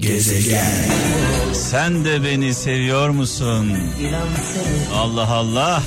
Gezegen. 0.00 0.84
Sen 1.54 2.04
de 2.04 2.24
beni 2.24 2.54
seviyor 2.54 3.08
musun? 3.08 3.72
Allah 4.94 5.28
Allah. 5.28 5.82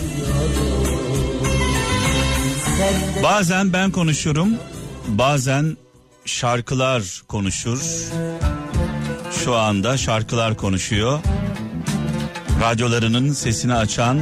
Bazen 3.23 3.73
ben 3.73 3.91
konuşurum, 3.91 4.49
bazen 5.07 5.77
şarkılar 6.25 7.23
konuşur. 7.27 7.81
Şu 9.43 9.55
anda 9.55 9.97
şarkılar 9.97 10.57
konuşuyor. 10.57 11.19
Radyolarının 12.61 13.33
sesini 13.33 13.73
açan 13.73 14.19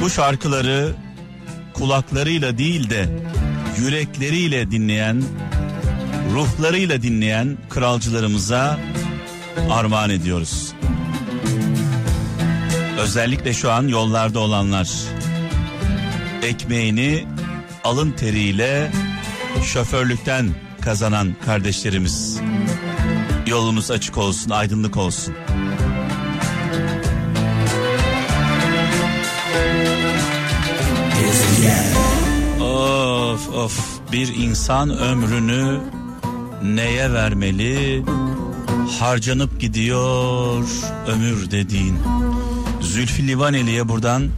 bu 0.00 0.10
şarkıları 0.10 0.94
kulaklarıyla 1.74 2.58
değil 2.58 2.90
de 2.90 3.08
yürekleriyle 3.78 4.70
dinleyen, 4.70 5.22
ruhlarıyla 6.32 7.02
dinleyen 7.02 7.58
kralcılarımıza 7.70 8.78
armağan 9.70 10.10
ediyoruz. 10.10 10.72
Özellikle 12.98 13.52
şu 13.52 13.72
an 13.72 13.88
yollarda 13.88 14.40
olanlar 14.40 14.88
ekmeğini 16.42 17.26
alın 17.84 18.10
teriyle 18.10 18.90
şoförlükten 19.64 20.48
kazanan 20.80 21.34
kardeşlerimiz. 21.44 22.40
Yolunuz 23.46 23.90
açık 23.90 24.18
olsun, 24.18 24.50
aydınlık 24.50 24.96
olsun. 24.96 25.34
Of 32.60 33.48
of 33.48 33.98
bir 34.12 34.34
insan 34.36 34.90
ömrünü 34.90 35.80
neye 36.62 37.12
vermeli? 37.12 38.02
Harcanıp 39.00 39.60
gidiyor 39.60 40.64
ömür 41.06 41.50
dediğin. 41.50 41.98
Zülfü 42.80 43.28
Livaneli'ye 43.28 43.88
buradan 43.88 44.28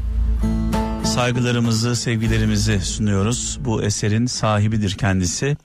saygılarımızı, 1.05 1.97
sevgilerimizi 1.97 2.81
sunuyoruz. 2.81 3.59
Bu 3.61 3.83
eserin 3.83 4.27
sahibidir 4.27 4.91
kendisi. 4.91 5.57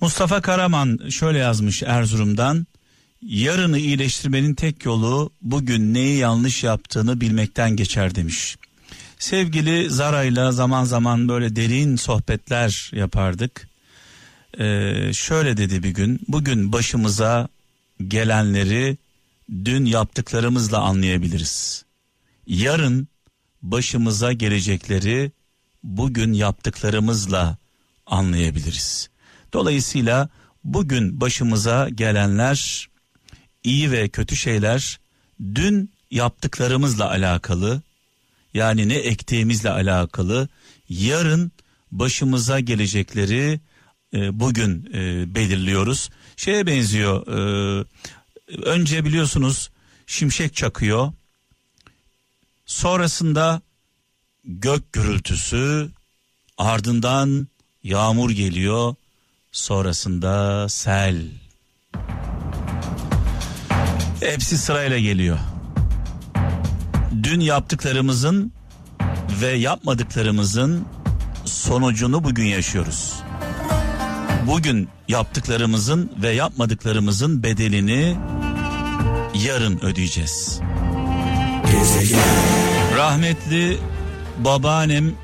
Mustafa 0.00 0.40
Karaman 0.40 0.98
şöyle 1.10 1.38
yazmış 1.38 1.82
Erzurum'dan. 1.82 2.66
Yarını 3.22 3.78
iyileştirmenin 3.78 4.54
tek 4.54 4.84
yolu 4.84 5.32
bugün 5.42 5.94
neyi 5.94 6.18
yanlış 6.18 6.64
yaptığını 6.64 7.20
bilmekten 7.20 7.76
geçer 7.76 8.14
demiş. 8.14 8.56
Sevgili 9.18 9.90
Zara'yla 9.90 10.52
zaman 10.52 10.84
zaman 10.84 11.28
böyle 11.28 11.56
derin 11.56 11.96
sohbetler 11.96 12.90
yapardık. 12.94 13.68
Ee, 14.58 15.10
şöyle 15.14 15.56
dedi 15.56 15.82
bir 15.82 15.90
gün, 15.90 16.20
bugün 16.28 16.72
başımıza 16.72 17.48
gelenleri 18.08 18.96
dün 19.64 19.84
yaptıklarımızla 19.84 20.78
anlayabiliriz. 20.80 21.84
Yarın 22.46 23.08
başımıza 23.62 24.32
gelecekleri 24.32 25.32
bugün 25.82 26.32
yaptıklarımızla 26.32 27.56
anlayabiliriz. 28.06 29.08
Dolayısıyla 29.52 30.28
bugün 30.64 31.20
başımıza 31.20 31.88
gelenler 31.88 32.88
iyi 33.64 33.90
ve 33.90 34.08
kötü 34.08 34.36
şeyler 34.36 35.00
dün 35.54 35.90
yaptıklarımızla 36.10 37.10
alakalı 37.10 37.82
yani 38.54 38.88
ne 38.88 38.94
ektiğimizle 38.94 39.70
alakalı 39.70 40.48
yarın 40.88 41.52
başımıza 41.92 42.60
gelecekleri 42.60 43.60
e, 44.14 44.40
bugün 44.40 44.90
e, 44.94 45.34
belirliyoruz. 45.34 46.10
Şeye 46.36 46.66
benziyor 46.66 47.26
e, 47.26 47.84
önce 48.62 49.04
biliyorsunuz 49.04 49.70
şimşek 50.06 50.54
çakıyor 50.54 51.12
sonrasında 52.66 53.62
gök 54.44 54.92
gürültüsü 54.92 55.90
ardından 56.58 57.48
yağmur 57.82 58.30
geliyor 58.30 58.94
sonrasında 59.52 60.68
sel 60.68 61.16
hepsi 64.20 64.58
sırayla 64.58 64.98
geliyor 64.98 65.38
dün 67.22 67.40
yaptıklarımızın 67.40 68.52
ve 69.40 69.46
yapmadıklarımızın 69.46 70.84
sonucunu 71.44 72.24
bugün 72.24 72.44
yaşıyoruz. 72.44 73.14
Bugün 74.48 74.88
yaptıklarımızın 75.08 76.12
ve 76.22 76.30
yapmadıklarımızın 76.30 77.42
bedelini 77.42 78.16
yarın 79.34 79.78
ödeyeceğiz. 79.78 80.60
Rahmetli 82.96 83.78
babaannem 84.38 85.14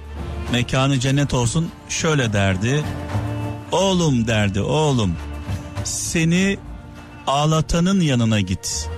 mekanı 0.52 1.00
cennet 1.00 1.34
olsun 1.34 1.70
şöyle 1.88 2.32
derdi. 2.32 2.84
Oğlum 3.72 4.26
derdi 4.26 4.60
oğlum 4.60 5.16
seni 5.84 6.58
ağlatanın 7.26 8.00
yanına 8.00 8.40
git 8.40 8.88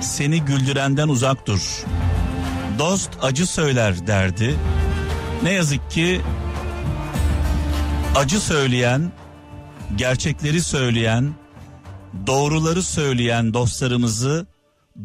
seni 0.00 0.40
güldürenden 0.40 1.08
uzak 1.08 1.46
dur. 1.46 1.84
Dost 2.78 3.10
acı 3.22 3.46
söyler 3.46 4.06
derdi. 4.06 4.54
Ne 5.42 5.52
yazık 5.52 5.90
ki 5.90 6.20
acı 8.16 8.40
söyleyen, 8.40 9.12
gerçekleri 9.96 10.62
söyleyen, 10.62 11.34
doğruları 12.26 12.82
söyleyen 12.82 13.54
dostlarımızı 13.54 14.46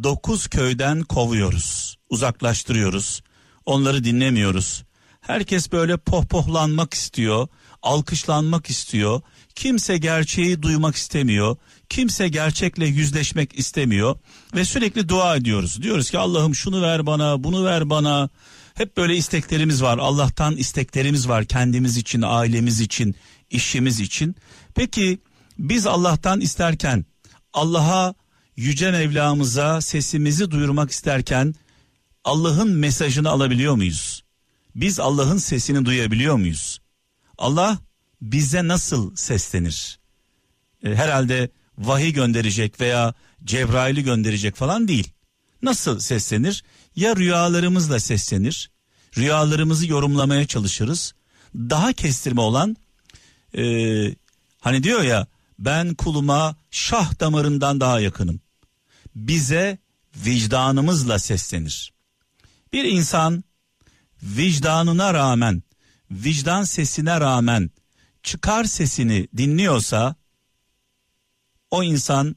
dokuz 0.03 0.47
köyden 0.47 1.01
kovuyoruz, 1.01 1.97
uzaklaştırıyoruz. 2.09 3.21
Onları 3.65 4.03
dinlemiyoruz. 4.03 4.83
Herkes 5.21 5.71
böyle 5.71 5.97
pohpohlanmak 5.97 6.93
istiyor, 6.93 7.47
alkışlanmak 7.81 8.69
istiyor. 8.69 9.21
Kimse 9.55 9.97
gerçeği 9.97 10.61
duymak 10.61 10.95
istemiyor. 10.95 11.55
Kimse 11.89 12.27
gerçekle 12.27 12.85
yüzleşmek 12.85 13.59
istemiyor 13.59 14.15
ve 14.55 14.65
sürekli 14.65 15.09
dua 15.09 15.35
ediyoruz. 15.35 15.83
Diyoruz 15.83 16.11
ki 16.11 16.17
Allah'ım 16.17 16.55
şunu 16.55 16.81
ver 16.81 17.05
bana, 17.05 17.43
bunu 17.43 17.65
ver 17.65 17.89
bana. 17.89 18.29
Hep 18.73 18.97
böyle 18.97 19.15
isteklerimiz 19.15 19.83
var. 19.83 19.97
Allah'tan 19.97 20.57
isteklerimiz 20.57 21.29
var 21.29 21.45
kendimiz 21.45 21.97
için, 21.97 22.21
ailemiz 22.21 22.81
için, 22.81 23.15
işimiz 23.49 23.99
için. 23.99 24.35
Peki 24.75 25.19
biz 25.59 25.87
Allah'tan 25.87 26.41
isterken 26.41 27.05
Allah'a 27.53 28.15
yüce 28.57 28.91
Mevlamıza 28.91 29.81
sesimizi 29.81 30.51
duyurmak 30.51 30.91
isterken 30.91 31.55
Allah'ın 32.23 32.71
mesajını 32.71 33.29
alabiliyor 33.29 33.75
muyuz? 33.75 34.23
Biz 34.75 34.99
Allah'ın 34.99 35.37
sesini 35.37 35.85
duyabiliyor 35.85 36.35
muyuz? 36.35 36.79
Allah 37.37 37.79
bize 38.21 38.67
nasıl 38.67 39.15
seslenir? 39.15 39.99
E, 40.83 40.95
herhalde 40.95 41.49
vahiy 41.77 42.13
gönderecek 42.13 42.81
veya 42.81 43.13
Cebrail'i 43.43 44.03
gönderecek 44.03 44.55
falan 44.55 44.87
değil. 44.87 45.11
Nasıl 45.61 45.99
seslenir? 45.99 46.63
Ya 46.95 47.15
rüyalarımızla 47.15 47.99
seslenir. 47.99 48.71
Rüyalarımızı 49.17 49.87
yorumlamaya 49.87 50.47
çalışırız. 50.47 51.13
Daha 51.55 51.93
kestirme 51.93 52.41
olan 52.41 52.75
e, 53.57 53.63
hani 54.59 54.83
diyor 54.83 55.01
ya 55.01 55.27
ben 55.59 55.93
kuluma 55.93 56.55
şah 56.71 57.19
damarından 57.19 57.79
daha 57.79 57.99
yakınım. 57.99 58.41
Bize 59.15 59.77
vicdanımızla 60.15 61.19
seslenir. 61.19 61.93
Bir 62.73 62.83
insan 62.83 63.43
vicdanına 64.23 65.13
rağmen, 65.13 65.63
vicdan 66.11 66.63
sesine 66.63 67.19
rağmen 67.19 67.69
çıkar 68.23 68.63
sesini 68.63 69.27
dinliyorsa 69.37 70.15
o 71.71 71.83
insan 71.83 72.35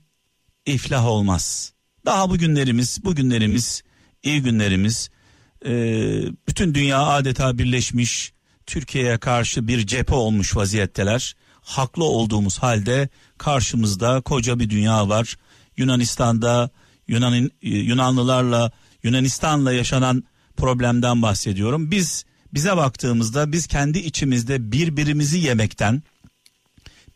iflah 0.66 1.06
olmaz. 1.06 1.72
Daha 2.04 2.30
bugünlerimiz, 2.30 3.04
bugünlerimiz, 3.04 3.82
iyi 4.22 4.42
günlerimiz, 4.42 5.10
e, 5.64 5.72
bütün 6.48 6.74
dünya 6.74 7.06
adeta 7.06 7.58
birleşmiş, 7.58 8.32
Türkiye'ye 8.66 9.18
karşı 9.18 9.68
bir 9.68 9.86
cephe 9.86 10.14
olmuş 10.14 10.56
vaziyetteler. 10.56 11.34
Haklı 11.62 12.04
olduğumuz 12.04 12.58
halde 12.58 13.08
karşımızda 13.38 14.20
koca 14.20 14.58
bir 14.58 14.70
dünya 14.70 15.08
var. 15.08 15.36
Yunanistan'da 15.76 16.70
Yunan 17.08 17.50
Yunanlılarla 17.62 18.72
Yunanistan'la 19.02 19.72
yaşanan 19.72 20.24
problemden 20.56 21.22
bahsediyorum. 21.22 21.90
Biz 21.90 22.24
bize 22.54 22.76
baktığımızda 22.76 23.52
biz 23.52 23.66
kendi 23.66 23.98
içimizde 23.98 24.72
birbirimizi 24.72 25.38
yemekten, 25.38 26.02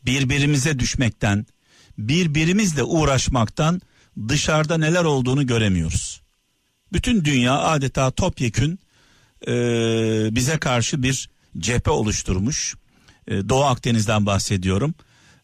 birbirimize 0.05 0.79
düşmekten, 0.79 1.45
birbirimizle 1.97 2.83
uğraşmaktan 2.83 3.81
dışarıda 4.27 4.77
neler 4.77 5.03
olduğunu 5.03 5.47
göremiyoruz. 5.47 6.21
Bütün 6.93 7.25
dünya 7.25 7.59
adeta 7.59 8.11
topyekün 8.11 8.79
e, 9.47 9.53
bize 10.35 10.57
karşı 10.57 11.03
bir 11.03 11.29
cephe 11.59 11.91
oluşturmuş. 11.91 12.75
E, 13.27 13.49
Doğu 13.49 13.63
Akdeniz'den 13.63 14.25
bahsediyorum. 14.25 14.95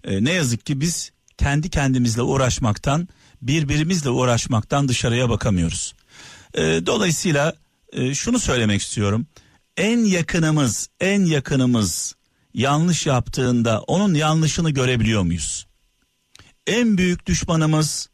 E, 0.03 0.23
ne 0.23 0.31
yazık 0.31 0.65
ki 0.65 0.81
biz 0.81 1.11
kendi 1.37 1.69
kendimizle 1.69 2.21
uğraşmaktan, 2.21 3.07
birbirimizle 3.41 4.09
uğraşmaktan 4.09 4.87
dışarıya 4.87 5.29
bakamıyoruz. 5.29 5.93
E, 6.53 6.61
dolayısıyla 6.61 7.53
şunu 8.13 8.39
söylemek 8.39 8.81
istiyorum. 8.81 9.27
En 9.77 9.99
yakınımız, 9.99 10.89
en 10.99 11.25
yakınımız 11.25 12.15
yanlış 12.53 13.05
yaptığında 13.05 13.81
onun 13.81 14.13
yanlışını 14.13 14.69
görebiliyor 14.69 15.21
muyuz? 15.21 15.67
En 16.67 16.97
büyük 16.97 17.25
düşmanımız 17.25 18.09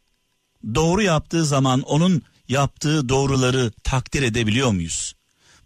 doğru 0.74 1.02
yaptığı 1.02 1.44
zaman 1.44 1.80
onun 1.80 2.22
yaptığı 2.48 3.08
doğruları 3.08 3.72
takdir 3.84 4.22
edebiliyor 4.22 4.70
muyuz? 4.70 5.14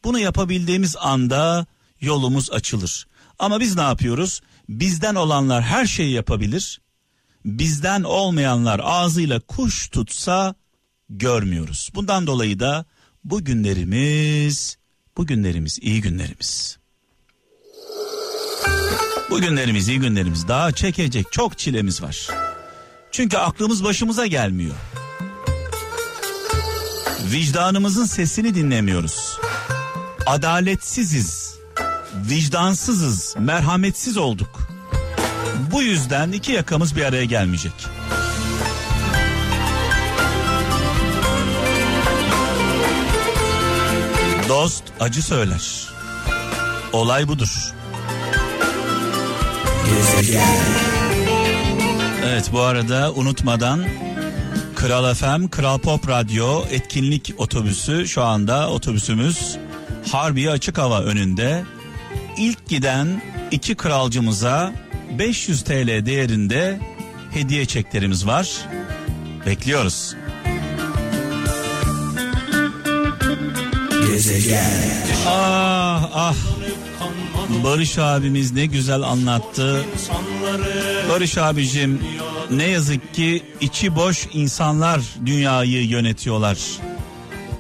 Bunu 0.04 0.18
yapabildiğimiz 0.18 0.96
anda 0.96 1.66
yolumuz 2.04 2.50
açılır. 2.50 3.06
Ama 3.38 3.60
biz 3.60 3.76
ne 3.76 3.82
yapıyoruz? 3.82 4.40
Bizden 4.68 5.14
olanlar 5.14 5.62
her 5.62 5.86
şeyi 5.86 6.12
yapabilir. 6.12 6.80
Bizden 7.44 8.02
olmayanlar 8.02 8.80
ağzıyla 8.84 9.40
kuş 9.40 9.88
tutsa 9.88 10.54
görmüyoruz. 11.10 11.90
Bundan 11.94 12.26
dolayı 12.26 12.60
da 12.60 12.84
bu 13.24 13.44
günlerimiz, 13.44 14.76
bu 15.16 15.26
günlerimiz 15.26 15.78
iyi 15.82 16.00
günlerimiz. 16.00 16.78
Bu 19.30 19.40
günlerimiz 19.40 19.88
iyi 19.88 20.00
günlerimiz 20.00 20.48
daha 20.48 20.72
çekecek 20.72 21.32
çok 21.32 21.58
çilemiz 21.58 22.02
var. 22.02 22.28
Çünkü 23.12 23.36
aklımız 23.36 23.84
başımıza 23.84 24.26
gelmiyor. 24.26 24.74
Vicdanımızın 27.32 28.04
sesini 28.04 28.54
dinlemiyoruz. 28.54 29.38
Adaletsiziz, 30.26 31.43
vicdansızız, 32.14 33.34
merhametsiz 33.38 34.16
olduk. 34.16 34.68
Bu 35.72 35.82
yüzden 35.82 36.32
iki 36.32 36.52
yakamız 36.52 36.96
bir 36.96 37.04
araya 37.04 37.24
gelmeyecek. 37.24 37.72
Dost 44.48 44.84
acı 45.00 45.22
söyler. 45.22 45.88
Olay 46.92 47.28
budur. 47.28 47.72
Evet 52.24 52.50
bu 52.52 52.60
arada 52.60 53.12
unutmadan 53.12 53.84
Kral 54.74 55.14
FM, 55.14 55.48
Kral 55.48 55.78
Pop 55.78 56.08
Radyo 56.08 56.64
etkinlik 56.70 57.34
otobüsü 57.38 58.08
şu 58.08 58.22
anda 58.24 58.70
otobüsümüz 58.70 59.56
Harbiye 60.12 60.50
Açık 60.50 60.78
Hava 60.78 61.00
önünde. 61.00 61.64
İlk 62.36 62.68
giden 62.68 63.22
iki 63.50 63.74
kralcımıza 63.74 64.72
500 65.18 65.62
TL 65.62 66.06
değerinde 66.06 66.80
hediye 67.30 67.66
çeklerimiz 67.66 68.26
var. 68.26 68.48
Bekliyoruz. 69.46 70.14
Gezegen. 74.06 74.70
Ah 75.26 76.10
ah. 76.14 76.34
Barış 77.64 77.98
abimiz 77.98 78.52
ne 78.52 78.66
güzel 78.66 79.02
anlattı. 79.02 79.84
Barış 81.10 81.38
abicim 81.38 82.00
ne 82.50 82.64
yazık 82.64 83.14
ki 83.14 83.42
içi 83.60 83.96
boş 83.96 84.28
insanlar 84.32 85.00
dünyayı 85.26 85.86
yönetiyorlar. 85.86 86.58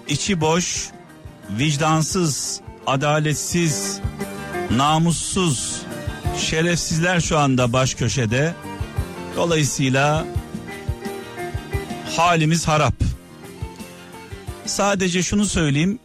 İçi 0.08 0.40
boş, 0.40 0.88
vicdansız, 1.58 2.60
adaletsiz, 2.86 4.00
namussuz, 4.70 5.82
şerefsizler 6.38 7.20
şu 7.20 7.38
anda 7.38 7.72
baş 7.72 7.94
köşede. 7.94 8.54
Dolayısıyla 9.36 10.26
halimiz 12.16 12.68
harap. 12.68 12.94
Sadece 14.66 15.22
şunu 15.22 15.46
söyleyeyim. 15.46 15.98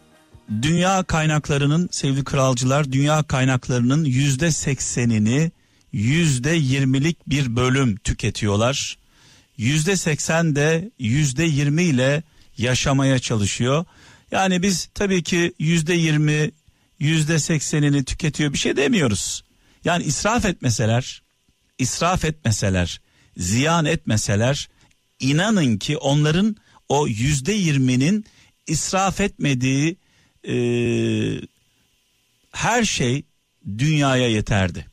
Dünya 0.62 1.02
kaynaklarının 1.02 1.88
sevgili 1.92 2.24
kralcılar 2.24 2.92
dünya 2.92 3.22
kaynaklarının 3.22 4.04
yüzde 4.04 4.50
seksenini 4.50 5.50
yüzde 5.92 6.50
yirmilik 6.50 7.28
bir 7.28 7.56
bölüm 7.56 7.96
tüketiyorlar. 7.96 8.98
Yüzde 9.56 9.96
seksen 9.96 10.56
de 10.56 10.90
yüzde 10.98 11.44
yirmi 11.44 11.82
ile 11.82 12.22
yaşamaya 12.58 13.18
çalışıyor. 13.18 13.84
Yani 14.30 14.62
biz 14.62 14.88
tabii 14.94 15.22
ki 15.22 15.52
yüzde 15.58 15.94
yirmi 15.94 16.50
yüzde 17.00 17.38
seksenini 17.38 18.04
tüketiyor 18.04 18.52
bir 18.52 18.58
şey 18.58 18.76
demiyoruz. 18.76 19.44
Yani 19.84 20.04
israf 20.04 20.44
etmeseler, 20.44 21.22
israf 21.78 22.24
etmeseler, 22.24 23.00
ziyan 23.36 23.84
etmeseler 23.84 24.68
inanın 25.20 25.76
ki 25.76 25.96
onların 25.96 26.56
o 26.88 27.06
yüzde 27.06 27.52
yirminin 27.52 28.24
israf 28.66 29.20
etmediği 29.20 29.96
e, 30.48 30.54
her 32.52 32.84
şey 32.84 33.22
dünyaya 33.78 34.28
yeterdi. 34.28 34.86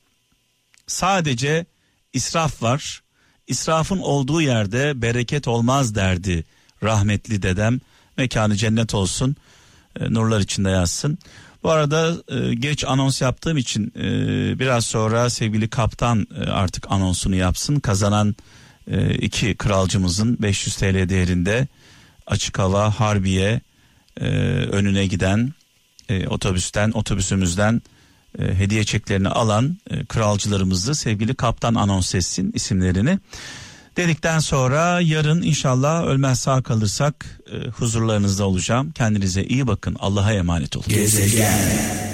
Sadece 0.87 1.65
israf 2.13 2.63
var. 2.63 3.03
İsrafın 3.47 3.97
olduğu 3.97 4.41
yerde 4.41 5.01
bereket 5.01 5.47
olmaz 5.47 5.95
derdi 5.95 6.43
rahmetli 6.83 7.41
dedem. 7.41 7.79
Mekanı 8.17 8.55
cennet 8.55 8.93
olsun. 8.93 9.35
E, 9.99 10.13
nurlar 10.13 10.39
içinde 10.39 10.69
yazsın. 10.69 11.17
Bu 11.63 11.71
arada 11.71 12.15
e, 12.27 12.53
geç 12.53 12.83
anons 12.83 13.21
yaptığım 13.21 13.57
için 13.57 13.93
e, 13.95 14.03
biraz 14.59 14.85
sonra 14.85 15.29
sevgili 15.29 15.67
kaptan 15.67 16.27
e, 16.41 16.49
artık 16.49 16.91
anonsunu 16.91 17.35
yapsın. 17.35 17.79
Kazanan 17.79 18.35
e, 18.91 19.13
iki 19.13 19.55
kralcımızın 19.55 20.37
500 20.41 20.75
TL 20.75 21.09
değerinde 21.09 21.67
açık 22.27 22.59
hava 22.59 22.99
Harbiye 22.99 23.61
e, 24.21 24.25
önüne 24.71 25.07
giden 25.07 25.53
e, 26.09 26.27
otobüsten 26.27 26.91
otobüsümüzden 26.91 27.81
e, 28.39 28.43
hediye 28.43 28.83
çeklerini 28.83 29.29
alan 29.29 29.77
e, 29.89 30.05
kralcılarımızı 30.05 30.95
sevgili 30.95 31.35
kaptan 31.35 31.75
anons 31.75 32.15
etsin 32.15 32.51
isimlerini. 32.55 33.19
Dedikten 33.97 34.39
sonra 34.39 35.01
yarın 35.01 35.41
inşallah 35.41 36.03
ölmez 36.03 36.39
sağ 36.39 36.61
kalırsak 36.63 37.25
e, 37.51 37.67
huzurlarınızda 37.67 38.45
olacağım. 38.45 38.91
Kendinize 38.91 39.43
iyi 39.43 39.67
bakın. 39.67 39.95
Allah'a 39.99 40.33
emanet 40.33 40.77
olun. 40.77 40.85
Gezegen. 40.87 42.06